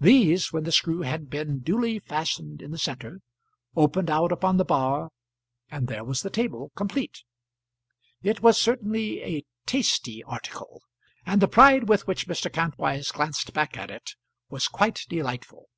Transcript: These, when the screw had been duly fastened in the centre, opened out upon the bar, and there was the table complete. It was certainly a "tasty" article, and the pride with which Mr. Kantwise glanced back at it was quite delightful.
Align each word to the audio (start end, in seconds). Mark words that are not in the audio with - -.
These, 0.00 0.50
when 0.50 0.64
the 0.64 0.72
screw 0.72 1.02
had 1.02 1.28
been 1.28 1.58
duly 1.58 1.98
fastened 1.98 2.62
in 2.62 2.70
the 2.70 2.78
centre, 2.78 3.20
opened 3.76 4.08
out 4.08 4.32
upon 4.32 4.56
the 4.56 4.64
bar, 4.64 5.10
and 5.70 5.88
there 5.88 6.04
was 6.04 6.22
the 6.22 6.30
table 6.30 6.72
complete. 6.74 7.22
It 8.22 8.40
was 8.40 8.58
certainly 8.58 9.22
a 9.22 9.44
"tasty" 9.66 10.22
article, 10.24 10.80
and 11.26 11.42
the 11.42 11.48
pride 11.48 11.86
with 11.86 12.06
which 12.06 12.26
Mr. 12.28 12.50
Kantwise 12.50 13.12
glanced 13.12 13.52
back 13.52 13.76
at 13.76 13.90
it 13.90 14.14
was 14.48 14.68
quite 14.68 15.04
delightful. 15.06 15.68